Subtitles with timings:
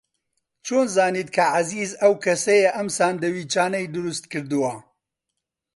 [0.65, 4.73] چۆن زانیت کە عەزیز ئەو کەسەیە کە ئەم ساندویچانەی دروست کردووە؟